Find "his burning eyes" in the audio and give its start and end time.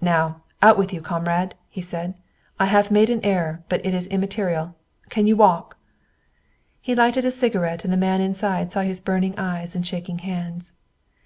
8.80-9.76